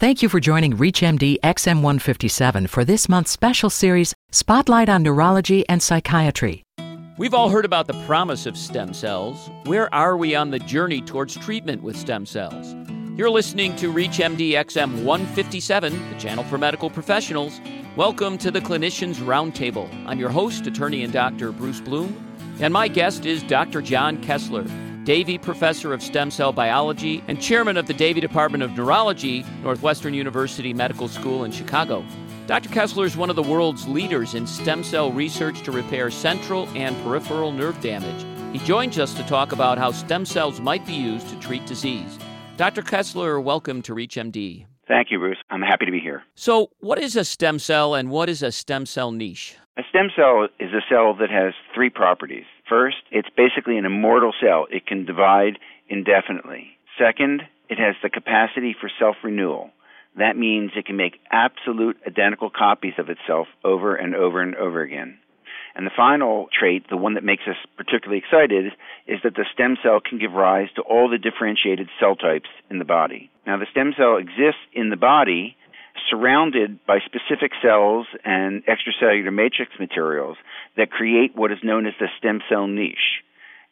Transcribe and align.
Thank 0.00 0.22
you 0.22 0.30
for 0.30 0.40
joining 0.40 0.78
ReachMD 0.78 1.40
XM157 1.40 2.70
for 2.70 2.86
this 2.86 3.06
month's 3.06 3.32
special 3.32 3.68
series, 3.68 4.14
Spotlight 4.30 4.88
on 4.88 5.02
Neurology 5.02 5.68
and 5.68 5.82
Psychiatry. 5.82 6.62
We've 7.18 7.34
all 7.34 7.50
heard 7.50 7.66
about 7.66 7.86
the 7.86 8.02
promise 8.06 8.46
of 8.46 8.56
stem 8.56 8.94
cells. 8.94 9.50
Where 9.64 9.94
are 9.94 10.16
we 10.16 10.34
on 10.34 10.52
the 10.52 10.58
journey 10.58 11.02
towards 11.02 11.36
treatment 11.36 11.82
with 11.82 11.98
stem 11.98 12.24
cells? 12.24 12.74
You're 13.14 13.28
listening 13.28 13.76
to 13.76 13.92
ReachMD 13.92 14.52
XM157, 14.52 16.14
the 16.14 16.18
channel 16.18 16.44
for 16.44 16.56
medical 16.56 16.88
professionals. 16.88 17.60
Welcome 17.94 18.38
to 18.38 18.50
the 18.50 18.62
Clinicians 18.62 19.16
Roundtable. 19.16 19.86
I'm 20.06 20.18
your 20.18 20.30
host, 20.30 20.66
attorney 20.66 21.04
and 21.04 21.12
Dr. 21.12 21.52
Bruce 21.52 21.82
Bloom, 21.82 22.16
and 22.58 22.72
my 22.72 22.88
guest 22.88 23.26
is 23.26 23.42
Dr. 23.42 23.82
John 23.82 24.22
Kessler. 24.22 24.64
Davee 25.10 25.42
Professor 25.42 25.92
of 25.92 26.04
Stem 26.04 26.30
Cell 26.30 26.52
Biology 26.52 27.20
and 27.26 27.42
Chairman 27.42 27.76
of 27.76 27.88
the 27.88 27.94
Davee 27.94 28.20
Department 28.20 28.62
of 28.62 28.76
Neurology, 28.76 29.44
Northwestern 29.64 30.14
University 30.14 30.72
Medical 30.72 31.08
School 31.08 31.42
in 31.42 31.50
Chicago. 31.50 32.04
Dr. 32.46 32.68
Kessler 32.68 33.06
is 33.06 33.16
one 33.16 33.28
of 33.28 33.34
the 33.34 33.42
world's 33.42 33.88
leaders 33.88 34.36
in 34.36 34.46
stem 34.46 34.84
cell 34.84 35.10
research 35.10 35.62
to 35.62 35.72
repair 35.72 36.12
central 36.12 36.68
and 36.76 36.96
peripheral 37.02 37.50
nerve 37.50 37.80
damage. 37.80 38.24
He 38.52 38.64
joins 38.64 39.00
us 39.00 39.12
to 39.14 39.24
talk 39.24 39.50
about 39.50 39.78
how 39.78 39.90
stem 39.90 40.24
cells 40.24 40.60
might 40.60 40.86
be 40.86 40.92
used 40.92 41.28
to 41.30 41.40
treat 41.40 41.66
disease. 41.66 42.16
Dr. 42.56 42.82
Kessler, 42.82 43.40
welcome 43.40 43.82
to 43.82 43.92
ReachMD. 43.92 44.66
Thank 44.86 45.10
you, 45.10 45.18
Bruce. 45.18 45.38
I'm 45.50 45.62
happy 45.62 45.86
to 45.86 45.92
be 45.92 45.98
here. 45.98 46.22
So, 46.36 46.70
what 46.78 47.00
is 47.00 47.16
a 47.16 47.24
stem 47.24 47.58
cell 47.58 47.96
and 47.96 48.10
what 48.10 48.28
is 48.28 48.44
a 48.44 48.52
stem 48.52 48.86
cell 48.86 49.10
niche? 49.10 49.56
A 49.76 49.82
stem 49.88 50.10
cell 50.14 50.46
is 50.60 50.70
a 50.72 50.82
cell 50.88 51.14
that 51.14 51.30
has 51.30 51.54
three 51.74 51.90
properties. 51.90 52.44
First, 52.70 52.98
it's 53.10 53.28
basically 53.36 53.78
an 53.78 53.84
immortal 53.84 54.32
cell. 54.40 54.66
It 54.70 54.86
can 54.86 55.04
divide 55.04 55.58
indefinitely. 55.88 56.78
Second, 56.96 57.42
it 57.68 57.78
has 57.78 57.96
the 58.00 58.08
capacity 58.08 58.76
for 58.80 58.88
self 58.96 59.16
renewal. 59.24 59.70
That 60.16 60.36
means 60.36 60.70
it 60.76 60.86
can 60.86 60.96
make 60.96 61.20
absolute 61.32 61.96
identical 62.06 62.48
copies 62.48 62.94
of 62.96 63.10
itself 63.10 63.48
over 63.64 63.96
and 63.96 64.14
over 64.14 64.40
and 64.40 64.54
over 64.54 64.82
again. 64.82 65.18
And 65.74 65.84
the 65.84 65.96
final 65.96 66.48
trait, 66.56 66.86
the 66.88 66.96
one 66.96 67.14
that 67.14 67.24
makes 67.24 67.44
us 67.48 67.56
particularly 67.76 68.18
excited, 68.18 68.72
is 69.06 69.18
that 69.24 69.34
the 69.34 69.46
stem 69.52 69.76
cell 69.82 70.00
can 70.00 70.18
give 70.18 70.32
rise 70.32 70.68
to 70.76 70.82
all 70.82 71.08
the 71.08 71.18
differentiated 71.18 71.88
cell 71.98 72.14
types 72.14 72.48
in 72.70 72.78
the 72.78 72.84
body. 72.84 73.30
Now, 73.46 73.56
the 73.56 73.66
stem 73.70 73.94
cell 73.96 74.16
exists 74.16 74.62
in 74.72 74.90
the 74.90 74.96
body 74.96 75.56
surrounded 76.08 76.84
by 76.86 76.98
specific 77.04 77.52
cells 77.62 78.06
and 78.24 78.62
extracellular 78.66 79.32
matrix 79.32 79.72
materials 79.78 80.36
that 80.76 80.90
create 80.90 81.32
what 81.34 81.52
is 81.52 81.58
known 81.62 81.86
as 81.86 81.94
the 81.98 82.08
stem 82.18 82.40
cell 82.48 82.66
niche. 82.66 83.22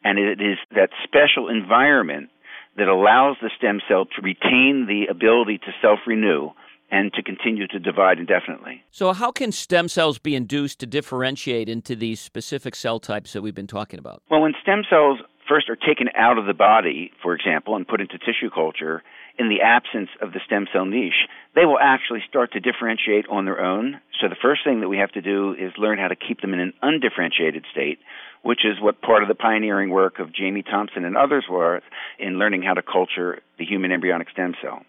And 0.03 0.17
it 0.17 0.41
is 0.41 0.57
that 0.71 0.89
special 1.03 1.49
environment 1.49 2.29
that 2.77 2.87
allows 2.87 3.37
the 3.41 3.49
stem 3.57 3.81
cell 3.87 4.05
to 4.05 4.21
retain 4.21 4.87
the 4.87 5.07
ability 5.09 5.57
to 5.59 5.71
self 5.81 5.99
renew 6.07 6.51
and 6.91 7.13
to 7.13 7.21
continue 7.21 7.67
to 7.67 7.79
divide 7.79 8.17
indefinitely. 8.17 8.83
So, 8.91 9.13
how 9.13 9.31
can 9.31 9.51
stem 9.51 9.87
cells 9.87 10.17
be 10.17 10.35
induced 10.35 10.79
to 10.79 10.87
differentiate 10.87 11.69
into 11.69 11.95
these 11.95 12.19
specific 12.19 12.75
cell 12.75 12.99
types 12.99 13.33
that 13.33 13.41
we've 13.41 13.55
been 13.55 13.67
talking 13.67 13.99
about? 13.99 14.23
Well, 14.31 14.41
when 14.41 14.53
stem 14.61 14.83
cells 14.89 15.19
first 15.49 15.69
are 15.69 15.75
taken 15.75 16.07
out 16.15 16.37
of 16.37 16.45
the 16.45 16.53
body, 16.53 17.11
for 17.21 17.33
example, 17.33 17.75
and 17.75 17.87
put 17.87 17.99
into 17.99 18.17
tissue 18.19 18.49
culture, 18.53 19.03
in 19.37 19.49
the 19.49 19.61
absence 19.61 20.09
of 20.21 20.33
the 20.33 20.39
stem 20.45 20.67
cell 20.71 20.85
niche, 20.85 21.27
they 21.55 21.65
will 21.65 21.79
actually 21.79 22.21
start 22.27 22.51
to 22.51 22.59
differentiate 22.59 23.25
on 23.29 23.45
their 23.45 23.59
own. 23.59 23.99
So 24.21 24.27
the 24.27 24.35
first 24.41 24.63
thing 24.65 24.81
that 24.81 24.89
we 24.89 24.97
have 24.97 25.11
to 25.13 25.21
do 25.21 25.53
is 25.53 25.71
learn 25.77 25.97
how 25.97 26.09
to 26.09 26.15
keep 26.15 26.41
them 26.41 26.53
in 26.53 26.59
an 26.59 26.73
undifferentiated 26.81 27.65
state, 27.71 27.99
which 28.43 28.65
is 28.65 28.79
what 28.81 29.01
part 29.01 29.23
of 29.23 29.29
the 29.29 29.35
pioneering 29.35 29.89
work 29.89 30.19
of 30.19 30.33
Jamie 30.33 30.63
Thomson 30.63 31.05
and 31.05 31.15
others 31.17 31.45
was 31.49 31.81
in 32.19 32.37
learning 32.37 32.63
how 32.63 32.73
to 32.73 32.81
culture 32.81 33.39
the 33.57 33.65
human 33.65 33.91
embryonic 33.91 34.29
stem 34.29 34.55
cell. 34.61 34.81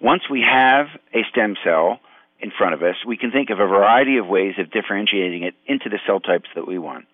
Once 0.00 0.22
we 0.30 0.42
have 0.42 0.86
a 1.14 1.22
stem 1.30 1.54
cell 1.62 2.00
in 2.40 2.50
front 2.56 2.74
of 2.74 2.82
us, 2.82 2.96
we 3.06 3.16
can 3.16 3.30
think 3.30 3.50
of 3.50 3.60
a 3.60 3.66
variety 3.66 4.16
of 4.16 4.26
ways 4.26 4.54
of 4.58 4.70
differentiating 4.70 5.42
it 5.42 5.54
into 5.66 5.88
the 5.88 5.98
cell 6.06 6.20
types 6.20 6.48
that 6.54 6.66
we 6.66 6.78
want. 6.78 7.06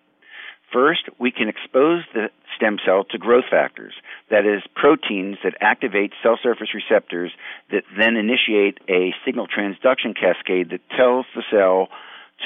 First, 0.73 1.03
we 1.19 1.31
can 1.31 1.49
expose 1.49 2.01
the 2.13 2.29
stem 2.57 2.77
cell 2.83 3.03
to 3.11 3.17
growth 3.19 3.45
factors, 3.49 3.93
that 4.31 4.45
is, 4.45 4.63
proteins 4.75 5.37
that 5.43 5.53
activate 5.61 6.13
cell 6.23 6.39
surface 6.41 6.69
receptors 6.73 7.31
that 7.71 7.83
then 7.97 8.17
initiate 8.17 8.79
a 8.89 9.13
signal 9.23 9.47
transduction 9.47 10.17
cascade 10.19 10.71
that 10.71 10.81
tells 10.97 11.27
the 11.35 11.43
cell 11.51 11.89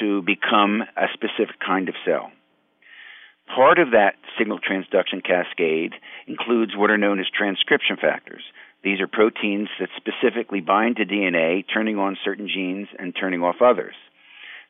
to 0.00 0.20
become 0.22 0.82
a 0.96 1.06
specific 1.14 1.58
kind 1.64 1.88
of 1.88 1.94
cell. 2.04 2.30
Part 3.54 3.78
of 3.78 3.92
that 3.92 4.16
signal 4.38 4.58
transduction 4.58 5.24
cascade 5.24 5.94
includes 6.26 6.76
what 6.76 6.90
are 6.90 6.98
known 6.98 7.18
as 7.18 7.26
transcription 7.34 7.96
factors. 7.96 8.42
These 8.84 9.00
are 9.00 9.08
proteins 9.08 9.68
that 9.80 9.88
specifically 9.96 10.60
bind 10.60 10.96
to 10.96 11.06
DNA, 11.06 11.64
turning 11.72 11.98
on 11.98 12.18
certain 12.22 12.46
genes 12.46 12.88
and 12.98 13.16
turning 13.18 13.42
off 13.42 13.56
others. 13.62 13.94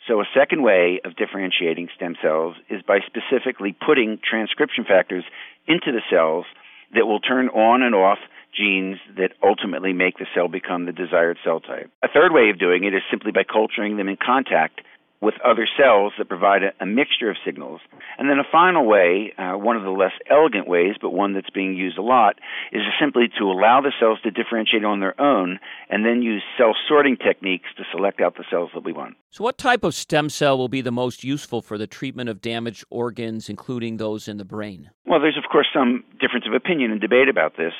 So, 0.08 0.20
a 0.20 0.24
second 0.34 0.62
way 0.62 1.00
of 1.04 1.16
differentiating 1.16 1.88
stem 1.94 2.16
cells 2.22 2.56
is 2.70 2.80
by 2.80 3.00
specifically 3.04 3.76
putting 3.76 4.18
transcription 4.24 4.84
factors 4.88 5.24
into 5.66 5.92
the 5.92 6.00
cells 6.10 6.46
that 6.94 7.04
will 7.04 7.20
turn 7.20 7.48
on 7.50 7.82
and 7.82 7.94
off 7.94 8.18
genes 8.56 8.96
that 9.16 9.32
ultimately 9.44 9.92
make 9.92 10.16
the 10.16 10.26
cell 10.34 10.48
become 10.48 10.86
the 10.86 10.92
desired 10.92 11.36
cell 11.44 11.60
type. 11.60 11.90
A 12.02 12.08
third 12.08 12.32
way 12.32 12.48
of 12.48 12.58
doing 12.58 12.84
it 12.84 12.94
is 12.94 13.02
simply 13.10 13.32
by 13.32 13.44
culturing 13.44 13.98
them 13.98 14.08
in 14.08 14.16
contact 14.16 14.80
with 15.20 15.34
other 15.44 15.66
cells 15.76 16.12
that 16.18 16.28
provide 16.28 16.62
a, 16.62 16.72
a, 16.80 16.86
mixture 16.86 17.30
of 17.30 17.36
signals. 17.44 17.80
And 18.18 18.30
then 18.30 18.38
a 18.38 18.46
final 18.50 18.86
way, 18.86 19.32
uh, 19.36 19.54
one 19.54 19.76
of 19.76 19.82
the 19.82 19.90
less 19.90 20.12
elegant 20.30 20.68
ways, 20.68 20.94
but 21.00 21.10
one 21.10 21.34
that's 21.34 21.50
being 21.50 21.74
used 21.74 21.98
a 21.98 22.02
lot, 22.02 22.36
is 22.72 22.82
simply 23.00 23.28
to 23.38 23.44
allow 23.44 23.80
the 23.80 23.92
cells 23.98 24.18
to 24.22 24.30
differentiate 24.30 24.84
on 24.84 25.00
their 25.00 25.20
own 25.20 25.58
and 25.90 26.04
then 26.04 26.22
use 26.22 26.42
cell 26.56 26.74
sorting 26.88 27.16
techniques 27.16 27.66
to 27.76 27.84
select 27.92 28.20
out 28.20 28.36
the 28.36 28.44
cells 28.50 28.70
that 28.74 28.84
we 28.84 28.92
want. 28.92 29.16
So, 29.30 29.44
what 29.44 29.58
type 29.58 29.84
of 29.84 29.94
stem 29.94 30.30
cell 30.30 30.56
will 30.56 30.68
be 30.68 30.80
the 30.80 30.92
most 30.92 31.22
useful 31.22 31.60
for 31.60 31.76
the 31.76 31.86
treatment 31.86 32.30
of 32.30 32.40
damaged 32.40 32.84
organs, 32.88 33.48
including 33.48 33.96
those 33.98 34.28
in 34.28 34.38
the 34.38 34.44
brain? 34.44 34.90
Well, 35.04 35.20
there's, 35.20 35.36
of 35.36 35.50
course, 35.50 35.66
some 35.72 36.04
difference 36.20 36.46
of 36.46 36.54
opinion 36.54 36.92
and 36.92 37.00
debate 37.00 37.28
about 37.28 37.56
this 37.56 37.72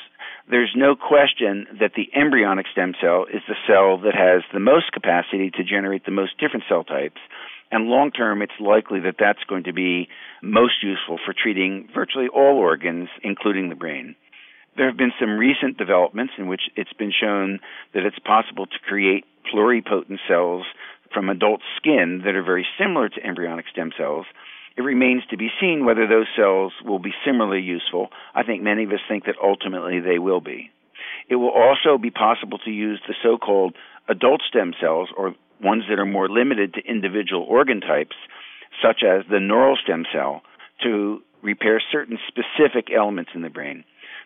there's 0.49 0.73
no 0.75 0.95
question 0.95 1.67
that 1.79 1.91
the 1.95 2.09
embryonic 2.15 2.65
stem 2.71 2.93
cell 3.01 3.25
is 3.31 3.41
the 3.47 3.55
cell 3.67 3.97
that 3.99 4.15
has 4.15 4.43
the 4.53 4.59
most 4.59 4.91
capacity 4.91 5.51
to 5.51 5.63
generate 5.63 6.05
the 6.05 6.11
most 6.11 6.39
different 6.39 6.65
cell 6.69 6.83
types. 6.83 7.19
And 7.71 7.85
long 7.85 8.11
term, 8.11 8.41
it's 8.41 8.59
likely 8.59 8.99
that 9.01 9.15
that's 9.19 9.43
going 9.47 9.65
to 9.65 9.73
be 9.73 10.07
most 10.41 10.81
useful 10.81 11.19
for 11.23 11.33
treating 11.33 11.87
virtually 11.93 12.27
all 12.27 12.57
organs, 12.57 13.09
including 13.23 13.69
the 13.69 13.75
brain. 13.75 14.15
There 14.75 14.87
have 14.87 14.97
been 14.97 15.13
some 15.19 15.37
recent 15.37 15.77
developments 15.77 16.33
in 16.37 16.47
which 16.47 16.61
it's 16.75 16.93
been 16.93 17.11
shown 17.11 17.59
that 17.93 18.05
it's 18.05 18.19
possible 18.19 18.65
to 18.65 18.79
create 18.87 19.25
pluripotent 19.53 20.19
cells 20.27 20.65
from 21.13 21.29
adult 21.29 21.61
skin 21.77 22.21
that 22.25 22.35
are 22.35 22.43
very 22.43 22.65
similar 22.79 23.09
to 23.09 23.23
embryonic 23.23 23.65
stem 23.71 23.91
cells 23.97 24.25
it 24.79 24.83
remains 24.83 25.23
to 25.29 25.35
be 25.35 25.49
seen 25.59 25.83
whether 25.83 26.07
those 26.07 26.27
cells 26.37 26.71
will 26.85 26.99
be 26.99 27.11
similarly 27.25 27.61
useful. 27.61 28.07
I 28.33 28.43
think 28.43 28.63
many 28.63 28.85
of 28.85 28.91
us 28.91 29.01
think 29.09 29.25
that 29.25 29.35
ultimately 29.43 29.99
they 29.99 30.19
will 30.19 30.39
be. 30.39 30.71
It 31.27 31.35
will 31.35 31.51
also 31.51 31.97
be 31.97 32.11
possible 32.11 32.59
to 32.59 32.71
use 32.71 33.01
the 33.05 33.13
so 33.21 33.37
called 33.37 33.75
adult 34.07 34.41
stem 34.47 34.73
cells, 34.79 35.09
or 35.17 35.35
ones 35.61 35.83
that 35.89 35.99
are 35.99 36.05
more 36.05 36.29
limited 36.29 36.75
to 36.75 36.89
individual 36.89 37.43
organ 37.43 37.81
types, 37.81 38.15
such 38.81 39.03
as 39.03 39.25
the 39.29 39.41
neural 39.41 39.75
stem 39.83 40.05
cell, 40.13 40.43
to 40.83 41.21
repair 41.43 41.83
certain 41.91 42.17
specific 42.29 42.87
elements 42.89 43.31
in 43.35 43.41
the 43.41 43.49
brain. 43.49 43.83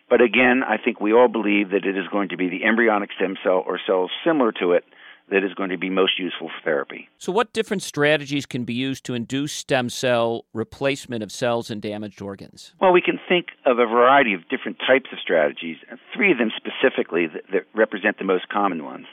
But 0.08 0.20
again, 0.20 0.62
I 0.62 0.76
think 0.76 1.00
we 1.00 1.12
all 1.12 1.26
believe 1.26 1.70
that 1.70 1.84
it 1.84 1.98
is 1.98 2.06
going 2.12 2.28
to 2.28 2.36
be 2.36 2.48
the 2.48 2.62
embryonic 2.62 3.10
stem 3.16 3.36
cell 3.42 3.64
or 3.66 3.80
cells 3.84 4.12
similar 4.24 4.52
to 4.60 4.70
it 4.70 4.84
that 5.30 5.42
is 5.42 5.54
going 5.54 5.70
to 5.70 5.78
be 5.78 5.90
most 5.90 6.18
useful 6.18 6.48
for 6.48 6.64
therapy. 6.64 7.08
So, 7.18 7.32
what 7.32 7.52
different 7.52 7.82
strategies 7.82 8.46
can 8.46 8.64
be 8.64 8.74
used 8.74 9.04
to 9.04 9.14
induce 9.14 9.52
stem 9.52 9.88
cell 9.88 10.44
replacement 10.52 11.22
of 11.22 11.32
cells 11.32 11.70
in 11.70 11.80
damaged 11.80 12.20
organs? 12.20 12.74
Well, 12.80 12.92
we 12.92 13.00
can 13.00 13.18
think 13.28 13.46
of 13.64 13.78
a 13.78 13.86
variety 13.86 14.34
of 14.34 14.48
different 14.48 14.78
types 14.86 15.10
of 15.12 15.18
strategies, 15.18 15.76
three 16.14 16.32
of 16.32 16.38
them 16.38 16.50
specifically 16.56 17.26
that, 17.26 17.42
that 17.52 17.66
represent 17.74 18.18
the 18.18 18.24
most 18.24 18.48
common 18.48 18.84
ones. 18.84 19.06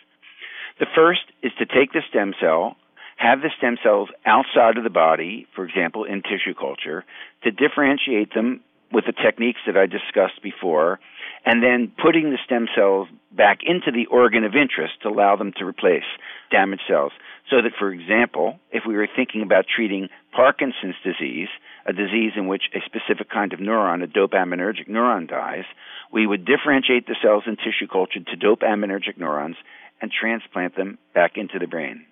The 0.80 0.88
first 0.96 1.22
is 1.44 1.52
to 1.60 1.66
take 1.66 1.94
the 1.94 2.02
stem 2.10 2.34
cell, 2.42 2.76
have 3.18 3.42
the 3.42 3.52
stem 3.58 3.78
cells 3.84 4.10
outside 4.26 4.78
of 4.78 4.84
the 4.84 4.90
body, 4.90 5.48
for 5.56 5.64
example, 5.64 6.06
in 6.06 6.24
tissue 6.24 6.56
culture, 6.60 7.06
to 7.44 7.52
differentiate 7.52 8.34
them 8.34 8.62
with 8.92 9.06
the 9.06 9.14
techniques 9.14 9.60
that 9.66 9.78
I 9.78 9.86
discussed 9.86 10.42
before, 10.44 11.00
and 11.46 11.64
then 11.64 11.92
putting 12.02 12.30
the 12.30 12.38
stem 12.46 12.68
cells 12.76 13.08
back 13.32 13.60
into 13.64 13.92
the 13.92 14.06
organ 14.08 14.44
of 14.44 14.56
interest 14.56 14.94
to 15.02 15.10
allow 15.10 15.36
them 15.36 15.54
to 15.58 15.66
replace 15.66 16.04
damaged 16.52 16.84
cells. 16.88 17.12
So 17.50 17.58
that, 17.62 17.72
for 17.78 17.92
example, 17.92 18.60
if 18.72 18.84
we 18.88 18.96
were 18.96 19.08
thinking 19.14 19.42
about 19.42 19.66
treating 19.74 20.10
Parkinson's 20.32 20.96
disease, 21.04 21.50
a 21.86 21.94
disease 21.94 22.34
in 22.36 22.48
which 22.48 22.64
a 22.76 22.80
specific 22.86 23.30
kind 23.30 23.54
of 23.54 23.60
neuron, 23.60 24.04
a 24.04 24.08
dopaminergic 24.08 24.88
neuron, 24.88 25.28
dies, 25.28 25.66
we 26.12 26.28
would 26.28 26.46
differentiate 26.46 27.08
the 27.08 27.16
cells 27.22 27.44
in 27.48 27.56
tissue 27.56 27.88
culture 27.92 28.20
to 28.20 28.38
dopaminergic 28.38 29.18
neurons 29.18 29.56
and 30.02 30.12
transplant 30.12 30.76
them 30.76 30.98
back 31.14 31.38
into 31.38 31.58
the 31.60 31.68
brain. 31.68 32.06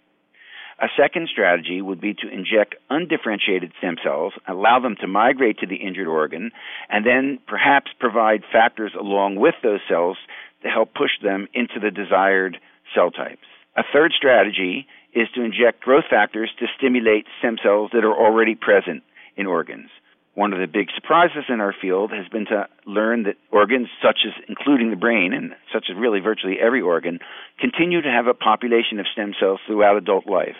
A 0.81 0.87
second 0.97 1.27
strategy 1.29 1.81
would 1.81 1.99
be 1.99 2.13
to 2.13 2.29
inject 2.29 2.75
undifferentiated 2.89 3.73
stem 3.79 3.97
cells, 4.01 4.31
allow 4.47 4.79
them 4.79 4.95
to 5.01 5.07
migrate 5.07 5.59
to 5.59 5.67
the 5.67 5.75
injured 5.75 6.07
organ, 6.07 6.51
and 6.89 7.05
then 7.05 7.39
perhaps 7.47 7.91
provide 7.99 8.43
factors 8.49 8.93
along 8.97 9.35
with 9.35 9.55
those 9.61 9.81
cells 9.89 10.17
to 10.63 10.69
help 10.69 10.93
push 10.93 11.11
them 11.21 11.47
into 11.53 11.81
the 11.81 11.91
desired 11.91 12.57
cell 12.95 13.11
types. 13.11 13.43
A 13.75 13.83
third 13.91 14.13
strategy 14.15 14.87
is 15.13 15.27
to 15.35 15.43
inject 15.43 15.81
growth 15.81 16.05
factors 16.09 16.49
to 16.59 16.67
stimulate 16.77 17.25
stem 17.39 17.57
cells 17.61 17.91
that 17.91 18.05
are 18.05 18.15
already 18.15 18.55
present 18.55 19.03
in 19.35 19.47
organs. 19.47 19.89
One 20.35 20.53
of 20.53 20.59
the 20.59 20.67
big 20.67 20.87
surprises 20.95 21.43
in 21.49 21.59
our 21.59 21.75
field 21.81 22.11
has 22.11 22.29
been 22.29 22.45
to 22.45 22.67
learn 22.85 23.23
that 23.23 23.35
organs, 23.51 23.89
such 24.01 24.19
as 24.25 24.31
including 24.47 24.91
the 24.91 24.95
brain 24.95 25.33
and 25.33 25.55
such 25.73 25.87
as 25.89 25.97
really 25.97 26.21
virtually 26.21 26.55
every 26.61 26.81
organ, 26.81 27.19
continue 27.59 28.01
to 28.01 28.09
have 28.09 28.27
a 28.27 28.33
population 28.33 28.99
of 28.99 29.07
stem 29.11 29.33
cells 29.37 29.59
throughout 29.67 29.97
adult 29.97 30.25
life. 30.25 30.55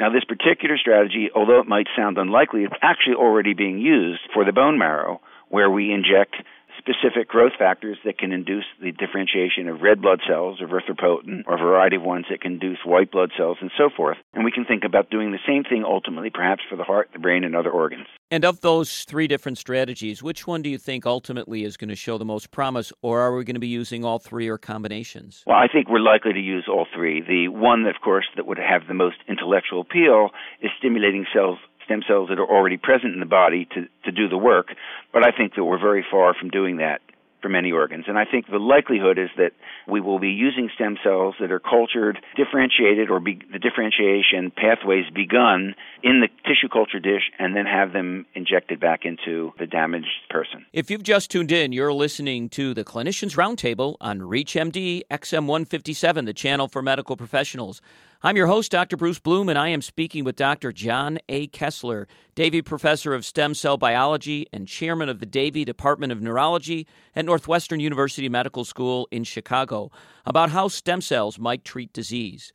Now, 0.00 0.10
this 0.10 0.24
particular 0.24 0.78
strategy, 0.78 1.30
although 1.34 1.60
it 1.60 1.68
might 1.68 1.86
sound 1.96 2.18
unlikely, 2.18 2.64
it's 2.64 2.74
actually 2.82 3.16
already 3.16 3.54
being 3.54 3.78
used 3.78 4.22
for 4.32 4.44
the 4.44 4.52
bone 4.52 4.78
marrow, 4.78 5.20
where 5.48 5.70
we 5.70 5.92
inject 5.92 6.36
specific 6.78 7.28
growth 7.28 7.52
factors 7.58 7.98
that 8.04 8.18
can 8.18 8.32
induce 8.32 8.64
the 8.80 8.92
differentiation 8.92 9.68
of 9.68 9.80
red 9.80 10.00
blood 10.00 10.20
cells, 10.28 10.60
or 10.60 10.68
erythropoietin, 10.68 11.42
or 11.46 11.54
a 11.54 11.58
variety 11.58 11.96
of 11.96 12.02
ones 12.02 12.26
that 12.30 12.40
can 12.40 12.52
induce 12.52 12.78
white 12.84 13.10
blood 13.10 13.30
cells, 13.36 13.58
and 13.60 13.70
so 13.76 13.90
forth. 13.94 14.18
And 14.34 14.44
we 14.44 14.52
can 14.52 14.64
think 14.64 14.84
about 14.84 15.10
doing 15.10 15.32
the 15.32 15.38
same 15.46 15.64
thing 15.64 15.84
ultimately, 15.86 16.30
perhaps 16.30 16.62
for 16.68 16.76
the 16.76 16.84
heart, 16.84 17.10
the 17.12 17.18
brain, 17.18 17.44
and 17.44 17.54
other 17.54 17.70
organs. 17.70 18.06
And 18.30 18.44
of 18.44 18.60
those 18.62 19.04
three 19.04 19.26
different 19.26 19.58
strategies, 19.58 20.22
which 20.22 20.46
one 20.46 20.62
do 20.62 20.70
you 20.70 20.78
think 20.78 21.04
ultimately 21.04 21.64
is 21.64 21.76
going 21.76 21.90
to 21.90 21.96
show 21.96 22.18
the 22.18 22.24
most 22.24 22.50
promise, 22.50 22.92
or 23.02 23.20
are 23.20 23.36
we 23.36 23.44
going 23.44 23.54
to 23.54 23.60
be 23.60 23.68
using 23.68 24.04
all 24.04 24.18
three 24.18 24.48
or 24.48 24.58
combinations? 24.58 25.42
Well, 25.46 25.56
I 25.56 25.68
think 25.68 25.88
we're 25.88 26.00
likely 26.00 26.32
to 26.32 26.40
use 26.40 26.66
all 26.68 26.86
three. 26.94 27.20
The 27.20 27.48
one, 27.48 27.86
of 27.86 27.96
course, 28.02 28.26
that 28.36 28.46
would 28.46 28.58
have 28.58 28.88
the 28.88 28.94
most 28.94 29.16
intellectual 29.28 29.82
appeal 29.82 30.30
is 30.60 30.70
stimulating 30.78 31.26
cells 31.34 31.58
stem 31.92 32.02
cells 32.08 32.28
that 32.28 32.38
are 32.38 32.48
already 32.48 32.76
present 32.76 33.14
in 33.14 33.20
the 33.20 33.26
body 33.26 33.66
to, 33.74 33.86
to 34.04 34.12
do 34.12 34.28
the 34.28 34.38
work. 34.38 34.68
But 35.12 35.26
I 35.26 35.30
think 35.36 35.54
that 35.56 35.64
we're 35.64 35.80
very 35.80 36.04
far 36.10 36.34
from 36.34 36.48
doing 36.50 36.78
that 36.78 37.00
for 37.42 37.48
many 37.48 37.72
organs. 37.72 38.04
And 38.06 38.16
I 38.16 38.24
think 38.24 38.46
the 38.46 38.58
likelihood 38.58 39.18
is 39.18 39.28
that 39.36 39.50
we 39.88 40.00
will 40.00 40.20
be 40.20 40.28
using 40.28 40.70
stem 40.76 40.96
cells 41.02 41.34
that 41.40 41.50
are 41.50 41.58
cultured, 41.58 42.18
differentiated, 42.36 43.10
or 43.10 43.18
be, 43.18 43.40
the 43.52 43.58
differentiation 43.58 44.52
pathways 44.56 45.04
begun 45.12 45.74
in 46.04 46.20
the 46.20 46.28
tissue 46.48 46.68
culture 46.72 47.00
dish, 47.00 47.22
and 47.40 47.56
then 47.56 47.66
have 47.66 47.92
them 47.92 48.26
injected 48.34 48.78
back 48.78 49.00
into 49.04 49.52
the 49.58 49.66
damaged 49.66 50.06
person. 50.30 50.64
If 50.72 50.88
you've 50.88 51.02
just 51.02 51.32
tuned 51.32 51.50
in, 51.50 51.72
you're 51.72 51.92
listening 51.92 52.48
to 52.50 52.74
the 52.74 52.84
Clinicians 52.84 53.36
Roundtable 53.36 53.96
on 54.00 54.20
ReachMD 54.20 55.02
XM157, 55.10 56.26
the 56.26 56.32
channel 56.32 56.68
for 56.68 56.80
medical 56.80 57.16
professionals. 57.16 57.82
I'm 58.24 58.36
your 58.36 58.46
host, 58.46 58.70
Dr. 58.70 58.96
Bruce 58.96 59.18
Bloom, 59.18 59.48
and 59.48 59.58
I 59.58 59.70
am 59.70 59.82
speaking 59.82 60.22
with 60.22 60.36
Dr. 60.36 60.70
John 60.70 61.18
A. 61.28 61.48
Kessler, 61.48 62.06
Davee 62.36 62.64
Professor 62.64 63.14
of 63.14 63.24
Stem 63.24 63.52
Cell 63.52 63.76
Biology 63.76 64.46
and 64.52 64.68
Chairman 64.68 65.08
of 65.08 65.18
the 65.18 65.26
Davee 65.26 65.64
Department 65.64 66.12
of 66.12 66.22
Neurology 66.22 66.86
at 67.16 67.24
Northwestern 67.24 67.80
University 67.80 68.28
Medical 68.28 68.64
School 68.64 69.08
in 69.10 69.24
Chicago, 69.24 69.90
about 70.24 70.50
how 70.50 70.68
stem 70.68 71.00
cells 71.00 71.36
might 71.36 71.64
treat 71.64 71.92
disease. 71.92 72.52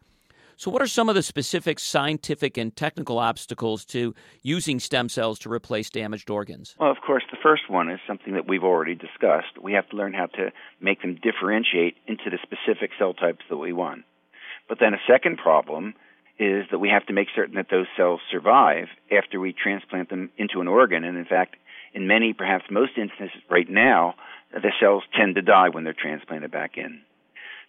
So, 0.55 0.71
what 0.71 0.81
are 0.81 0.87
some 0.87 1.09
of 1.09 1.15
the 1.15 1.21
specific 1.21 1.79
scientific 1.79 2.55
and 2.55 2.73
technical 2.73 3.19
obstacles 3.19 3.83
to 3.87 4.15
using 4.43 4.79
stem 4.79 5.09
cells 5.09 5.37
to 5.39 5.51
replace 5.51 5.89
damaged 5.89 6.29
organs? 6.29 6.75
Well, 6.79 6.91
of 6.91 7.01
course, 7.05 7.23
the 7.29 7.37
first 7.43 7.69
one 7.69 7.91
is 7.91 7.99
something 8.07 8.35
that 8.35 8.47
we've 8.47 8.63
already 8.63 8.95
discussed. 8.95 9.61
We 9.61 9.73
have 9.73 9.89
to 9.89 9.97
learn 9.97 10.13
how 10.13 10.27
to 10.27 10.53
make 10.79 11.01
them 11.01 11.19
differentiate 11.21 11.97
into 12.07 12.29
the 12.29 12.37
specific 12.41 12.91
cell 12.97 13.13
types 13.13 13.43
that 13.49 13.57
we 13.57 13.73
want. 13.73 14.05
But 14.67 14.79
then 14.79 14.93
a 14.93 15.01
second 15.07 15.37
problem 15.37 15.93
is 16.39 16.65
that 16.71 16.79
we 16.79 16.89
have 16.89 17.05
to 17.07 17.13
make 17.13 17.29
certain 17.35 17.55
that 17.55 17.67
those 17.71 17.87
cells 17.95 18.19
survive 18.31 18.87
after 19.11 19.39
we 19.39 19.53
transplant 19.53 20.09
them 20.09 20.29
into 20.37 20.61
an 20.61 20.67
organ. 20.67 21.03
And 21.03 21.17
in 21.17 21.25
fact, 21.25 21.55
in 21.93 22.07
many, 22.07 22.33
perhaps 22.33 22.65
most 22.69 22.91
instances 22.97 23.41
right 23.49 23.69
now, 23.69 24.15
the 24.53 24.71
cells 24.79 25.03
tend 25.17 25.35
to 25.35 25.41
die 25.41 25.69
when 25.69 25.83
they're 25.83 25.95
transplanted 25.97 26.51
back 26.51 26.77
in. 26.77 27.01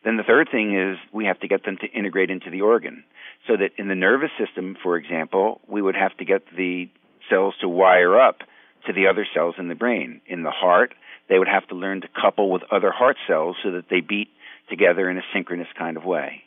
Then 0.04 0.16
the 0.16 0.22
third 0.22 0.48
thing 0.50 0.78
is 0.78 0.98
we 1.12 1.24
have 1.24 1.40
to 1.40 1.48
get 1.48 1.64
them 1.64 1.76
to 1.80 1.86
integrate 1.86 2.30
into 2.30 2.50
the 2.50 2.60
organ. 2.60 3.04
So 3.46 3.56
that 3.56 3.70
in 3.78 3.88
the 3.88 3.94
nervous 3.94 4.30
system, 4.38 4.76
for 4.82 4.96
example, 4.96 5.60
we 5.66 5.82
would 5.82 5.96
have 5.96 6.16
to 6.18 6.24
get 6.24 6.42
the 6.56 6.88
cells 7.30 7.54
to 7.60 7.68
wire 7.68 8.20
up 8.20 8.38
to 8.86 8.92
the 8.92 9.06
other 9.08 9.26
cells 9.34 9.54
in 9.58 9.68
the 9.68 9.74
brain. 9.74 10.20
In 10.26 10.42
the 10.42 10.50
heart, 10.50 10.94
they 11.28 11.38
would 11.38 11.48
have 11.48 11.66
to 11.68 11.74
learn 11.74 12.02
to 12.02 12.08
couple 12.08 12.50
with 12.50 12.62
other 12.70 12.90
heart 12.90 13.16
cells 13.26 13.56
so 13.62 13.72
that 13.72 13.86
they 13.90 14.00
beat 14.00 14.28
together 14.70 15.10
in 15.10 15.18
a 15.18 15.22
synchronous 15.32 15.68
kind 15.76 15.96
of 15.96 16.04
way. 16.04 16.42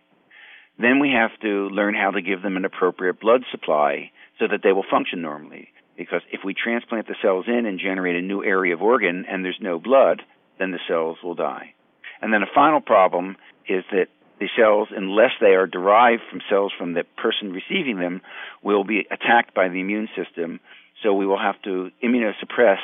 Then 0.80 1.00
we 1.00 1.12
have 1.12 1.32
to 1.42 1.70
learn 1.70 1.94
how 1.94 2.12
to 2.12 2.22
give 2.22 2.42
them 2.42 2.58
an 2.58 2.66
appropriate 2.66 3.20
blood 3.20 3.44
supply 3.52 4.12
so 4.40 4.48
that 4.48 4.62
they 4.64 4.72
will 4.72 4.86
function 4.90 5.22
normally. 5.22 5.70
Because 5.98 6.22
if 6.32 6.42
we 6.44 6.54
transplant 6.54 7.08
the 7.08 7.16
cells 7.22 7.46
in 7.48 7.66
and 7.66 7.80
generate 7.80 8.16
a 8.16 8.26
new 8.26 8.44
area 8.44 8.74
of 8.74 8.82
organ 8.82 9.26
and 9.30 9.46
there's 9.46 9.60
no 9.62 9.78
blood, 9.78 10.22
then 10.60 10.72
the 10.72 10.80
cells 10.88 11.18
will 11.24 11.36
die. 11.36 11.74
And 12.22 12.34
then 12.34 12.44
a 12.44 12.54
final 12.54 12.82
problem 12.82 13.36
is 13.68 13.84
that 13.92 14.08
the 14.40 14.50
cells, 14.58 14.88
unless 14.96 15.32
they 15.40 15.54
are 15.54 15.68
derived 15.68 16.24
from 16.30 16.42
cells 16.50 16.72
from 16.78 16.94
the 16.94 17.04
person 17.18 17.54
receiving 17.54 18.00
them, 18.00 18.22
will 18.64 18.84
be 18.84 19.06
attacked 19.12 19.54
by 19.54 19.70
the 19.70 19.80
immune 19.80 20.10
system. 20.16 20.60
So 21.04 21.14
we 21.14 21.28
will 21.28 21.38
have 21.38 21.62
to 21.64 21.92
immunosuppress 22.04 22.82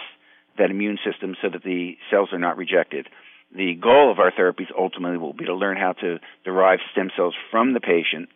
that 0.60 0.70
immune 0.70 1.00
system 1.04 1.36
so 1.42 1.50
that 1.50 1.64
the 1.64 1.98
cells 2.12 2.30
are 2.32 2.40
not 2.40 2.58
rejected 2.58 3.08
the 3.56 3.76
goal 3.76 4.12
of 4.12 4.20
our 4.20 4.32
therapies 4.32 4.68
ultimately 4.78 5.18
will 5.18 5.34
be 5.34 5.46
to 5.46 5.56
learn 5.56 5.78
how 5.78 5.94
to 5.94 6.20
derive 6.44 6.80
stem 6.92 7.10
cells 7.16 7.34
from 7.52 7.74
the 7.74 7.80
patient 7.80 8.30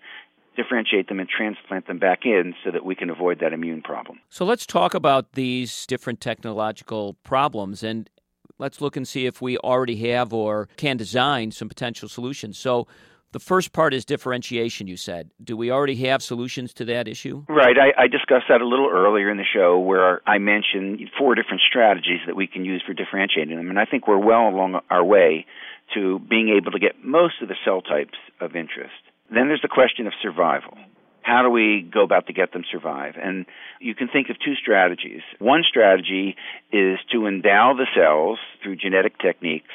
differentiate 0.56 1.08
them 1.08 1.20
and 1.20 1.30
transplant 1.30 1.88
them 1.88 1.98
back 1.98 2.26
in 2.26 2.54
so 2.64 2.72
that 2.72 2.84
we 2.84 2.96
can 2.96 3.10
avoid 3.10 3.40
that 3.40 3.54
immune 3.54 3.82
problem. 3.82 4.20
So 4.30 4.46
let's 4.46 4.66
talk 4.66 4.94
about 4.94 5.34
these 5.34 5.86
different 5.86 6.20
technological 6.20 7.16
problems 7.24 7.84
and 7.84 8.10
let's 8.58 8.82
look 8.82 8.98
and 8.98 9.08
see 9.08 9.26
if 9.26 9.42
we 9.42 9.58
already 9.60 9.96
have 10.12 10.34
or 10.34 10.68
can 10.78 10.98
design 10.98 11.52
some 11.52 11.70
potential 11.70 12.10
solutions. 12.10 12.58
So 12.58 12.88
the 13.32 13.40
first 13.40 13.72
part 13.72 13.94
is 13.94 14.04
differentiation, 14.06 14.88
you 14.88 14.98
said. 14.98 15.32
Do 15.42 15.56
we 15.56 15.72
already 15.72 15.96
have 16.08 16.22
solutions 16.22 16.74
to 16.76 16.86
that 16.86 17.08
issue? 17.08 17.46
Right. 17.48 17.78
I, 17.78 18.04
I, 18.04 18.08
discussed 18.08 18.46
that 18.50 18.62
a 18.62 18.68
little 18.68 18.90
earlier 18.92 19.32
in 19.32 19.38
the 19.38 19.46
show 19.46 19.80
where 19.80 20.22
I 20.28 20.38
mentioned 20.38 21.00
four 21.18 21.36
different 21.36 21.62
strategies 21.68 22.20
that 22.28 22.36
we 22.36 22.48
can 22.48 22.66
use 22.66 22.84
for 22.86 22.94
differentiating 22.94 23.56
them. 23.56 23.70
And 23.70 23.80
I 23.80 23.86
think 23.86 24.08
we're 24.08 24.18
well 24.18 24.50
along 24.50 24.80
our 24.90 25.04
way 25.04 25.46
to 25.94 26.20
being 26.20 26.50
able 26.58 26.72
to 26.72 26.80
get 26.80 27.04
most 27.04 27.36
of 27.42 27.48
the 27.48 27.56
cell 27.64 27.82
types 27.82 28.18
of 28.40 28.56
interest. 28.56 28.96
Then 29.30 29.48
there's 29.48 29.62
the 29.62 29.70
question 29.70 30.08
of 30.08 30.14
survival. 30.22 30.78
How 31.22 31.44
do 31.44 31.50
we 31.50 31.88
go 31.90 32.04
about 32.04 32.28
to 32.28 32.34
get 32.34 32.52
them 32.52 32.64
survive? 32.70 33.14
And 33.22 33.46
you 33.80 33.96
can 33.96 34.08
think 34.08 34.30
of 34.30 34.38
two 34.44 34.56
strategies. 34.56 35.22
One 35.40 35.64
strategy 35.68 36.36
is 36.72 36.98
to 37.12 37.28
endow 37.28 37.74
the 37.78 37.88
cells 37.96 38.40
through 38.62 38.78
genetic 38.78 39.20
techniques 39.20 39.72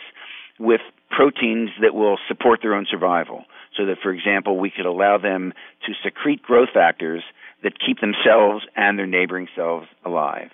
with 0.58 0.80
proteins 1.10 1.70
that 1.80 1.94
will 1.94 2.18
support 2.28 2.60
their 2.62 2.74
own 2.74 2.86
survival. 2.90 3.44
So 3.76 3.86
that, 3.86 3.98
for 4.02 4.12
example, 4.12 4.58
we 4.58 4.70
could 4.70 4.86
allow 4.86 5.18
them 5.18 5.52
to 5.86 5.92
secrete 6.02 6.42
growth 6.42 6.70
factors 6.72 7.22
that 7.62 7.72
keep 7.78 8.00
themselves 8.00 8.64
and 8.74 8.98
their 8.98 9.06
neighboring 9.06 9.48
cells 9.54 9.86
alive. 10.04 10.50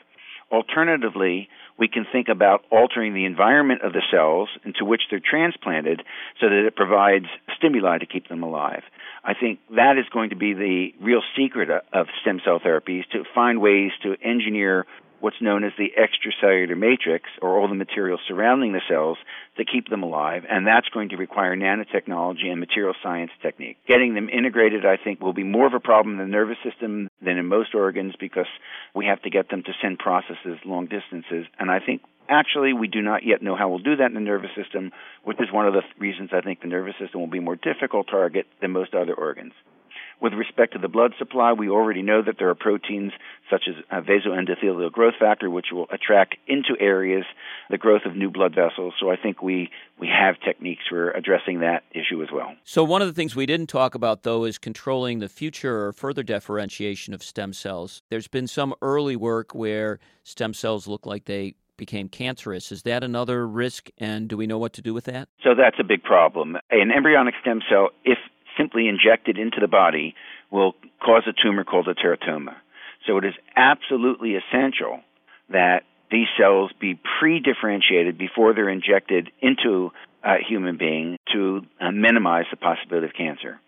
Alternatively, 0.51 1.49
we 1.79 1.89
can 1.89 2.05
think 2.13 2.29
about 2.29 2.65
altering 2.71 3.15
the 3.15 3.25
environment 3.25 3.81
of 3.83 3.93
the 3.93 4.03
cells 4.11 4.51
into 4.65 4.85
which 4.85 5.03
they're 5.11 5.19
transplanted 5.19 6.03
so 6.41 6.49
that 6.49 6.67
it 6.67 6.77
provides 6.77 7.25
stimuli 7.57 7.99
to 7.99 8.07
keep 8.07 8.29
them 8.29 8.43
alive. 8.43 8.83
I 9.25 9.35
think 9.35 9.61
that 9.75 9.97
is 9.99 10.05
going 10.13 10.31
to 10.31 10.37
be 10.37 10.53
the 10.53 10.89
real 11.01 11.23
secret 11.37 11.71
of 11.71 12.07
stem 12.21 12.41
cell 12.45 12.61
therapies 12.61 13.09
to 13.13 13.25
find 13.35 13.61
ways 13.61 13.93
to 14.03 14.17
engineer 14.23 14.87
what's 15.23 15.41
known 15.41 15.63
as 15.63 15.73
the 15.79 15.93
extracellular 15.97 16.77
matrix, 16.77 17.31
or 17.41 17.59
all 17.59 17.69
the 17.69 17.75
material 17.75 18.19
surrounding 18.27 18.73
the 18.73 18.81
cells, 18.89 19.19
to 19.57 19.65
keep 19.65 19.89
them 19.89 20.03
alive, 20.03 20.45
and 20.51 20.67
that's 20.67 20.89
going 20.89 21.11
to 21.11 21.17
require 21.17 21.57
nanotechnology 21.57 22.47
and 22.47 22.59
material 22.59 22.95
science 23.03 23.31
technique. 23.41 23.79
Getting 23.87 24.15
them 24.15 24.29
integrated, 24.29 24.85
I 24.85 24.97
think, 24.97 25.21
will 25.21 25.33
be 25.33 25.45
more 25.45 25.67
of 25.67 25.75
a 25.75 25.81
problem 25.81 26.19
in 26.19 26.27
the 26.27 26.33
nervous 26.33 26.59
system 26.65 27.09
than 27.21 27.39
in 27.39 27.47
most 27.47 27.75
organs 27.75 28.15
because 28.19 28.47
we 28.95 29.07
have 29.07 29.23
to 29.23 29.31
get 29.31 29.49
them 29.49 29.63
to 29.63 29.73
send 29.81 29.99
processes 29.99 30.59
long 30.65 30.87
distances, 30.87 31.47
and 31.59 31.71
I 31.71 31.79
think 31.79 32.03
Actually, 32.29 32.73
we 32.73 32.87
do 32.87 33.03
not 33.03 33.25
yet 33.25 33.43
know 33.43 33.57
how 33.57 33.69
we'll 33.69 33.81
do 33.81 33.97
that 33.97 34.07
in 34.07 34.15
the 34.15 34.21
nervous 34.21 34.51
system, 34.57 34.93
which 35.25 35.41
is 35.41 35.53
one 35.53 35.67
of 35.67 35.75
the 35.75 35.83
reasons 35.99 36.31
I 36.33 36.41
think 36.41 36.61
the 36.61 36.69
nervous 36.69 36.95
system 36.99 37.21
will 37.21 37.27
be 37.27 37.41
more 37.41 37.57
difficult 37.57 38.07
target 38.09 38.47
than 38.61 38.71
most 38.71 38.95
other 38.95 39.13
organs. 39.13 39.53
With 40.23 40.35
respect 40.35 40.75
to 40.75 40.79
the 40.79 40.87
blood 40.87 41.15
supply, 41.19 41.53
we 41.53 41.69
already 41.69 42.01
know 42.01 42.23
that 42.23 42.37
there 42.39 42.49
are 42.49 42.55
proteins 42.55 43.11
such 43.51 43.65
as 43.69 43.75
uh, 43.91 44.01
vasoendothelial 44.03 44.93
growth 44.93 45.15
factor, 45.19 45.51
which 45.51 45.67
will 45.73 45.89
attract 45.91 46.37
into 46.47 46.77
areas 46.79 47.25
the 47.71 47.77
growth 47.77 48.03
of 48.07 48.15
new 48.15 48.31
blood 48.31 48.55
vessels. 48.55 48.95
So 49.01 49.11
I 49.11 49.17
think 49.17 49.43
we, 49.43 49.69
we 49.99 50.07
have 50.07 50.37
techniques 50.39 50.85
for 50.89 51.11
addressing 51.11 51.59
that 51.61 51.83
issue 51.91 52.23
as 52.23 52.29
well. 52.33 52.55
So, 52.63 52.85
one 52.85 53.03
of 53.03 53.09
the 53.09 53.15
things 53.15 53.35
we 53.35 53.47
didn't 53.47 53.67
talk 53.67 53.97
about, 53.97 54.23
though, 54.23 54.45
is 54.45 54.59
controlling 54.59 55.19
the 55.19 55.29
future 55.29 55.87
or 55.87 55.93
further 55.93 56.23
differentiation 56.23 57.15
of 57.15 57.25
stem 57.25 57.53
cells. 57.53 58.01
There's 58.09 58.29
been 58.29 58.47
some 58.47 58.75
early 58.81 59.17
work 59.17 59.57
where 59.57 59.99
stem 60.23 60.55
cells 60.55 60.87
look 60.87 61.05
like 61.05 61.25
they 61.25 61.57
became 61.77 62.09
cancerous. 62.09 62.71
Is 62.71 62.83
that 62.83 63.03
another 63.03 63.45
risk, 63.45 63.91
and 63.99 64.29
do 64.29 64.37
we 64.37 64.47
know 64.47 64.59
what 64.59 64.73
to 64.75 64.83
do 64.83 64.95
with 64.95 65.07
that? 65.07 65.29
So 65.43 65.57
that's 65.57 65.79
a 65.81 65.85
big 65.85 66.05
problem. 66.05 66.57
An 66.71 66.93
embryonic 66.97 67.35
stem 67.41 67.61
cell, 67.69 67.89
if 68.05 68.19
simply 68.57 68.89
injected 68.89 69.39
into 69.39 69.59
the 69.61 69.69
body 69.69 70.15
will 70.51 70.75
cause 71.05 71.23
a 71.27 71.33
tumor 71.33 71.65
called 71.65 71.89
a 71.89 71.95
teratoma. 71.95 72.55
So 73.07 73.19
it 73.19 73.25
is 73.25 73.35
absolutely 73.57 74.37
essential 74.37 75.01
that 75.51 75.83
these 76.11 76.29
cells 76.39 76.71
be 76.79 76.99
pre 77.19 77.41
differentiated 77.41 78.19
before 78.19 78.55
they're 78.55 78.69
injected 78.69 79.31
into 79.41 79.91
a 80.23 80.37
human 80.47 80.77
being 80.77 81.17
to 81.33 81.63
uh, 81.81 81.91
minimize 81.91 82.45
the 82.51 82.57
possibility 82.57 83.07
of 83.07 83.15
cancer. 83.15 83.59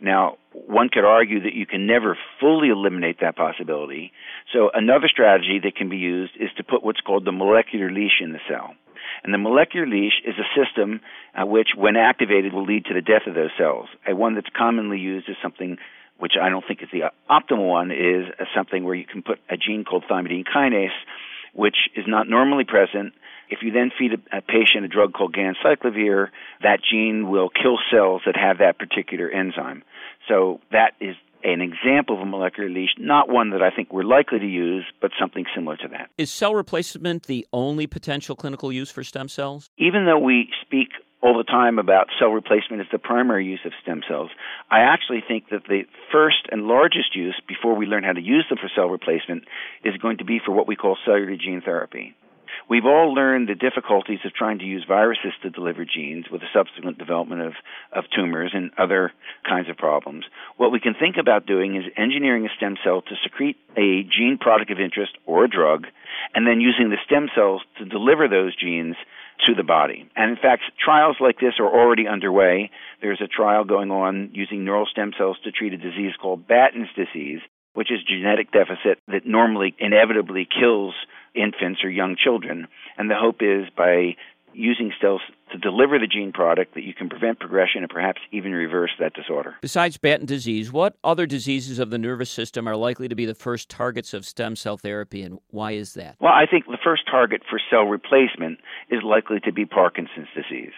Now, 0.00 0.36
one 0.52 0.90
could 0.90 1.04
argue 1.04 1.40
that 1.42 1.54
you 1.54 1.66
can 1.66 1.86
never 1.86 2.18
fully 2.38 2.68
eliminate 2.68 3.20
that 3.20 3.34
possibility. 3.34 4.12
So, 4.52 4.70
another 4.72 5.08
strategy 5.08 5.58
that 5.64 5.74
can 5.74 5.88
be 5.88 5.96
used 5.96 6.32
is 6.38 6.50
to 6.58 6.64
put 6.64 6.84
what's 6.84 7.00
called 7.00 7.24
the 7.24 7.32
molecular 7.32 7.90
leash 7.90 8.20
in 8.20 8.32
the 8.32 8.40
cell. 8.48 8.74
And 9.26 9.34
the 9.34 9.38
molecular 9.38 9.88
leash 9.88 10.22
is 10.24 10.36
a 10.38 10.46
system 10.54 11.00
uh, 11.34 11.44
which, 11.44 11.70
when 11.76 11.96
activated, 11.96 12.52
will 12.52 12.64
lead 12.64 12.84
to 12.84 12.94
the 12.94 13.00
death 13.02 13.26
of 13.26 13.34
those 13.34 13.50
cells. 13.58 13.88
A 14.06 14.14
one 14.14 14.36
that's 14.36 14.46
commonly 14.56 15.00
used 15.00 15.28
is 15.28 15.34
something 15.42 15.78
which 16.18 16.34
I 16.40 16.48
don't 16.48 16.64
think 16.66 16.80
is 16.80 16.88
the 16.92 17.10
optimal 17.28 17.68
one, 17.68 17.90
is 17.90 18.26
something 18.54 18.84
where 18.84 18.94
you 18.94 19.04
can 19.04 19.22
put 19.22 19.40
a 19.50 19.56
gene 19.56 19.84
called 19.84 20.04
thymidine 20.08 20.44
kinase, 20.46 20.96
which 21.52 21.76
is 21.96 22.04
not 22.06 22.28
normally 22.28 22.62
present. 22.64 23.14
If 23.50 23.58
you 23.62 23.72
then 23.72 23.90
feed 23.98 24.12
a, 24.12 24.38
a 24.38 24.40
patient 24.42 24.84
a 24.84 24.88
drug 24.88 25.12
called 25.12 25.34
ganciclovir, 25.34 26.28
that 26.62 26.78
gene 26.88 27.28
will 27.28 27.48
kill 27.50 27.78
cells 27.90 28.22
that 28.26 28.36
have 28.36 28.58
that 28.58 28.78
particular 28.78 29.28
enzyme. 29.28 29.82
So 30.28 30.60
that 30.70 30.92
is 31.00 31.16
an 31.44 31.60
example 31.60 32.16
of 32.16 32.22
a 32.22 32.26
molecular 32.26 32.68
leash, 32.68 32.90
not 32.98 33.28
one 33.28 33.50
that 33.50 33.62
I 33.62 33.70
think 33.70 33.92
we're 33.92 34.04
likely 34.04 34.38
to 34.38 34.46
use, 34.46 34.84
but 35.00 35.10
something 35.18 35.44
similar 35.54 35.76
to 35.78 35.88
that. 35.88 36.10
Is 36.18 36.30
cell 36.30 36.54
replacement 36.54 37.24
the 37.24 37.46
only 37.52 37.86
potential 37.86 38.36
clinical 38.36 38.72
use 38.72 38.90
for 38.90 39.04
stem 39.04 39.28
cells? 39.28 39.70
Even 39.78 40.06
though 40.06 40.18
we 40.18 40.48
speak 40.62 40.88
all 41.22 41.36
the 41.36 41.44
time 41.44 41.78
about 41.78 42.08
cell 42.18 42.28
replacement 42.28 42.80
as 42.80 42.86
the 42.92 42.98
primary 42.98 43.44
use 43.44 43.60
of 43.64 43.72
stem 43.82 44.02
cells. 44.06 44.30
I 44.70 44.80
actually 44.80 45.24
think 45.26 45.48
that 45.50 45.64
the 45.66 45.82
first 46.12 46.46
and 46.52 46.68
largest 46.68 47.16
use, 47.16 47.40
before 47.48 47.74
we 47.74 47.86
learn 47.86 48.04
how 48.04 48.12
to 48.12 48.20
use 48.20 48.46
them 48.48 48.58
for 48.58 48.70
cell 48.74 48.86
replacement, 48.86 49.44
is 49.84 49.96
going 49.96 50.18
to 50.18 50.24
be 50.24 50.40
for 50.44 50.52
what 50.52 50.68
we 50.68 50.76
call 50.76 50.96
cellular 51.04 51.36
gene 51.36 51.62
therapy. 51.64 52.14
We've 52.68 52.84
all 52.84 53.14
learned 53.14 53.48
the 53.48 53.54
difficulties 53.54 54.18
of 54.24 54.34
trying 54.34 54.58
to 54.58 54.64
use 54.64 54.84
viruses 54.88 55.32
to 55.42 55.50
deliver 55.50 55.84
genes 55.84 56.26
with 56.30 56.40
the 56.40 56.48
subsequent 56.52 56.98
development 56.98 57.42
of, 57.42 57.52
of 57.92 58.04
tumors 58.14 58.50
and 58.54 58.72
other 58.76 59.12
kinds 59.48 59.70
of 59.70 59.76
problems. 59.76 60.24
What 60.56 60.72
we 60.72 60.80
can 60.80 60.94
think 60.98 61.16
about 61.16 61.46
doing 61.46 61.76
is 61.76 61.84
engineering 61.96 62.44
a 62.44 62.56
stem 62.56 62.76
cell 62.82 63.02
to 63.02 63.14
secrete 63.22 63.56
a 63.76 64.02
gene 64.02 64.38
product 64.40 64.72
of 64.72 64.80
interest 64.80 65.12
or 65.26 65.44
a 65.44 65.48
drug, 65.48 65.86
and 66.34 66.44
then 66.44 66.60
using 66.60 66.90
the 66.90 66.98
stem 67.06 67.28
cells 67.36 67.62
to 67.78 67.84
deliver 67.84 68.26
those 68.26 68.56
genes 68.56 68.96
to 69.46 69.54
the 69.54 69.62
body. 69.62 70.10
And 70.16 70.30
in 70.30 70.36
fact, 70.36 70.62
trials 70.82 71.16
like 71.20 71.38
this 71.38 71.54
are 71.60 71.68
already 71.68 72.08
underway. 72.08 72.70
There's 73.00 73.20
a 73.20 73.28
trial 73.28 73.64
going 73.64 73.92
on 73.92 74.30
using 74.32 74.64
neural 74.64 74.86
stem 74.86 75.12
cells 75.16 75.36
to 75.44 75.52
treat 75.52 75.72
a 75.72 75.76
disease 75.76 76.14
called 76.20 76.48
Batten's 76.48 76.88
disease, 76.96 77.40
which 77.74 77.92
is 77.92 77.98
genetic 78.08 78.50
deficit 78.50 78.98
that 79.06 79.26
normally 79.26 79.76
inevitably 79.78 80.48
kills 80.48 80.94
infants 81.36 81.84
or 81.84 81.90
young 81.90 82.16
children. 82.16 82.66
And 82.96 83.10
the 83.10 83.14
hope 83.14 83.36
is 83.40 83.68
by 83.76 84.16
using 84.56 84.90
cells 85.00 85.20
to 85.52 85.58
deliver 85.58 85.98
the 85.98 86.06
gene 86.06 86.32
product 86.32 86.74
that 86.74 86.82
you 86.82 86.94
can 86.94 87.08
prevent 87.08 87.38
progression 87.38 87.82
and 87.82 87.90
perhaps 87.90 88.20
even 88.32 88.52
reverse 88.52 88.90
that 88.98 89.12
disorder. 89.12 89.54
Besides 89.60 89.98
Batten 89.98 90.26
disease, 90.26 90.72
what 90.72 90.96
other 91.04 91.26
diseases 91.26 91.78
of 91.78 91.90
the 91.90 91.98
nervous 91.98 92.30
system 92.30 92.66
are 92.66 92.76
likely 92.76 93.06
to 93.06 93.14
be 93.14 93.26
the 93.26 93.34
first 93.34 93.68
targets 93.68 94.14
of 94.14 94.24
stem 94.24 94.56
cell 94.56 94.78
therapy, 94.78 95.22
and 95.22 95.38
why 95.50 95.72
is 95.72 95.94
that? 95.94 96.16
Well, 96.20 96.32
I 96.32 96.46
think 96.50 96.66
the 96.66 96.78
first 96.82 97.02
target 97.08 97.42
for 97.48 97.60
cell 97.70 97.84
replacement 97.84 98.58
is 98.90 99.02
likely 99.04 99.40
to 99.40 99.52
be 99.52 99.66
Parkinson's 99.66 100.28
disease. 100.34 100.72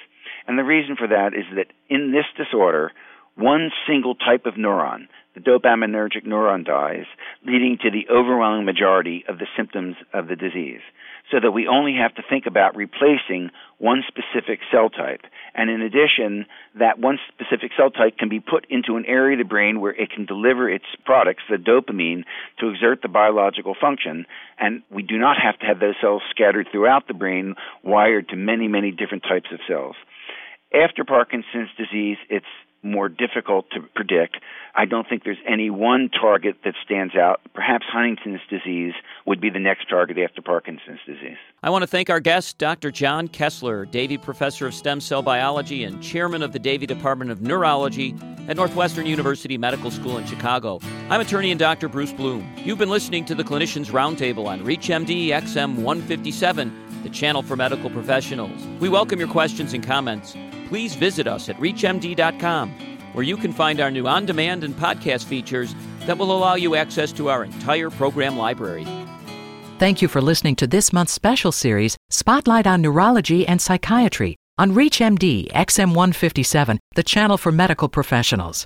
And 0.46 0.58
the 0.58 0.64
reason 0.64 0.96
for 0.96 1.06
that 1.06 1.34
is 1.34 1.44
that 1.54 1.68
in 1.88 2.12
this 2.12 2.26
disorder, 2.36 2.90
one 3.38 3.70
single 3.86 4.16
type 4.16 4.46
of 4.46 4.54
neuron, 4.54 5.06
the 5.34 5.40
dopaminergic 5.40 6.26
neuron, 6.26 6.66
dies, 6.66 7.06
leading 7.46 7.78
to 7.80 7.90
the 7.90 8.12
overwhelming 8.12 8.64
majority 8.64 9.24
of 9.28 9.38
the 9.38 9.46
symptoms 9.56 9.94
of 10.12 10.26
the 10.26 10.34
disease. 10.34 10.80
So 11.30 11.38
that 11.40 11.52
we 11.52 11.68
only 11.68 11.94
have 11.94 12.14
to 12.16 12.22
think 12.28 12.46
about 12.46 12.74
replacing 12.74 13.50
one 13.76 14.02
specific 14.08 14.60
cell 14.72 14.88
type. 14.88 15.20
And 15.54 15.70
in 15.70 15.82
addition, 15.82 16.46
that 16.78 16.98
one 16.98 17.18
specific 17.28 17.70
cell 17.76 17.90
type 17.90 18.18
can 18.18 18.28
be 18.28 18.40
put 18.40 18.66
into 18.70 18.96
an 18.96 19.04
area 19.06 19.38
of 19.38 19.46
the 19.46 19.48
brain 19.48 19.80
where 19.80 19.92
it 19.92 20.10
can 20.10 20.24
deliver 20.24 20.68
its 20.68 20.86
products, 21.04 21.42
the 21.48 21.56
dopamine, 21.56 22.24
to 22.58 22.70
exert 22.70 23.02
the 23.02 23.08
biological 23.08 23.76
function. 23.78 24.24
And 24.58 24.82
we 24.90 25.02
do 25.02 25.18
not 25.18 25.36
have 25.40 25.58
to 25.60 25.66
have 25.66 25.78
those 25.78 25.94
cells 26.00 26.22
scattered 26.30 26.68
throughout 26.72 27.06
the 27.06 27.14
brain, 27.14 27.54
wired 27.84 28.30
to 28.30 28.36
many, 28.36 28.66
many 28.66 28.90
different 28.90 29.22
types 29.22 29.50
of 29.52 29.60
cells. 29.68 29.94
After 30.74 31.04
Parkinson's 31.04 31.70
disease, 31.76 32.18
it's 32.28 32.46
more 32.82 33.08
difficult 33.08 33.70
to 33.70 33.80
predict. 33.94 34.36
I 34.74 34.84
don't 34.84 35.08
think 35.08 35.24
there's 35.24 35.38
any 35.48 35.70
one 35.70 36.08
target 36.08 36.58
that 36.64 36.74
stands 36.84 37.16
out. 37.16 37.40
Perhaps 37.52 37.86
Huntington's 37.90 38.40
disease 38.48 38.94
would 39.26 39.40
be 39.40 39.50
the 39.50 39.58
next 39.58 39.88
target 39.88 40.18
after 40.18 40.40
Parkinson's 40.40 41.00
disease. 41.04 41.36
I 41.62 41.70
want 41.70 41.82
to 41.82 41.88
thank 41.88 42.10
our 42.10 42.20
guest, 42.20 42.58
Dr. 42.58 42.92
John 42.92 43.26
Kessler, 43.26 43.86
Davee 43.86 44.22
Professor 44.22 44.66
of 44.68 44.74
Stem 44.74 45.00
Cell 45.00 45.22
Biology 45.22 45.82
and 45.82 46.00
Chairman 46.00 46.42
of 46.42 46.52
the 46.52 46.60
Davee 46.60 46.86
Department 46.86 47.32
of 47.32 47.42
Neurology 47.42 48.14
at 48.46 48.56
Northwestern 48.56 49.06
University 49.06 49.58
Medical 49.58 49.90
School 49.90 50.16
in 50.16 50.26
Chicago. 50.26 50.80
I'm 51.10 51.20
attorney 51.20 51.50
and 51.50 51.58
Dr. 51.58 51.88
Bruce 51.88 52.12
Bloom. 52.12 52.48
You've 52.58 52.78
been 52.78 52.90
listening 52.90 53.24
to 53.24 53.34
the 53.34 53.44
Clinicians 53.44 53.86
Roundtable 53.86 54.46
on 54.46 54.60
ReachMD 54.60 55.28
XM 55.28 55.76
157, 55.76 57.02
the 57.02 57.10
channel 57.10 57.42
for 57.42 57.56
medical 57.56 57.90
professionals. 57.90 58.64
We 58.78 58.88
welcome 58.88 59.18
your 59.18 59.28
questions 59.28 59.72
and 59.74 59.84
comments 59.84 60.36
please 60.68 60.94
visit 60.94 61.26
us 61.26 61.48
at 61.48 61.56
ReachMD.com, 61.56 62.70
where 63.14 63.24
you 63.24 63.36
can 63.36 63.52
find 63.52 63.80
our 63.80 63.90
new 63.90 64.06
on 64.06 64.26
demand 64.26 64.64
and 64.64 64.74
podcast 64.74 65.24
features 65.24 65.74
that 66.06 66.18
will 66.18 66.30
allow 66.30 66.54
you 66.54 66.74
access 66.74 67.10
to 67.12 67.28
our 67.28 67.44
entire 67.44 67.90
program 67.90 68.36
library. 68.36 68.86
Thank 69.78 70.02
you 70.02 70.08
for 70.08 70.20
listening 70.20 70.56
to 70.56 70.66
this 70.66 70.92
month's 70.92 71.12
special 71.12 71.52
series, 71.52 71.96
Spotlight 72.10 72.66
on 72.66 72.82
Neurology 72.82 73.46
and 73.46 73.60
Psychiatry, 73.60 74.36
on 74.58 74.72
ReachMD 74.72 75.52
XM157, 75.52 76.78
the 76.94 77.02
channel 77.02 77.38
for 77.38 77.52
medical 77.52 77.88
professionals. 77.88 78.56